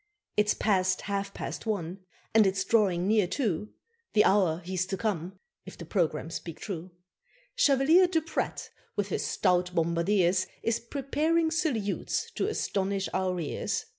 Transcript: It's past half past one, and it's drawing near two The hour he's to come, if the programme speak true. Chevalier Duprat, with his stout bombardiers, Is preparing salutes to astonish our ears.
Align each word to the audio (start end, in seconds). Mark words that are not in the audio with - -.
It's 0.35 0.55
past 0.55 1.01
half 1.01 1.31
past 1.31 1.67
one, 1.67 1.99
and 2.33 2.47
it's 2.47 2.63
drawing 2.63 3.07
near 3.07 3.27
two 3.27 3.75
The 4.13 4.23
hour 4.25 4.57
he's 4.65 4.87
to 4.87 4.97
come, 4.97 5.37
if 5.63 5.77
the 5.77 5.85
programme 5.85 6.31
speak 6.31 6.59
true. 6.59 6.89
Chevalier 7.53 8.07
Duprat, 8.07 8.71
with 8.95 9.09
his 9.09 9.23
stout 9.23 9.75
bombardiers, 9.75 10.47
Is 10.63 10.79
preparing 10.79 11.51
salutes 11.51 12.31
to 12.31 12.47
astonish 12.47 13.09
our 13.13 13.39
ears. 13.39 13.85